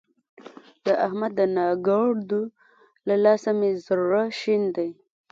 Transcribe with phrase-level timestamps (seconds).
[0.85, 2.41] د احمد د ناکړدو
[3.07, 4.89] له لاسه مې زړه شين دی.